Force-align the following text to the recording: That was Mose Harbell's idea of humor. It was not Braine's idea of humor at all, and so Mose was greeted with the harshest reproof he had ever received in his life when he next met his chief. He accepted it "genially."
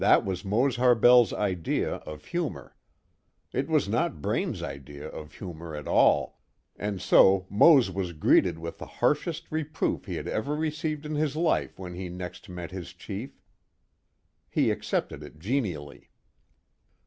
That 0.03 0.25
was 0.25 0.43
Mose 0.43 0.77
Harbell's 0.77 1.31
idea 1.31 1.97
of 2.09 2.25
humor. 2.25 2.75
It 3.53 3.67
was 3.67 3.87
not 3.87 4.19
Braine's 4.19 4.63
idea 4.63 5.05
of 5.07 5.35
humor 5.35 5.75
at 5.75 5.87
all, 5.87 6.39
and 6.75 6.99
so 6.99 7.45
Mose 7.51 7.91
was 7.91 8.13
greeted 8.13 8.57
with 8.57 8.79
the 8.79 8.87
harshest 8.87 9.51
reproof 9.51 10.05
he 10.05 10.15
had 10.15 10.27
ever 10.27 10.55
received 10.55 11.05
in 11.05 11.13
his 11.13 11.35
life 11.35 11.77
when 11.77 11.93
he 11.93 12.09
next 12.09 12.49
met 12.49 12.71
his 12.71 12.93
chief. 12.93 13.43
He 14.49 14.71
accepted 14.71 15.21
it 15.21 15.37
"genially." 15.37 16.09